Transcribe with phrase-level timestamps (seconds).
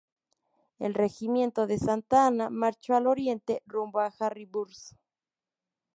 [0.79, 4.73] El regimiento de Santa Anna marchó al oriente, rumbo a Harrisburg.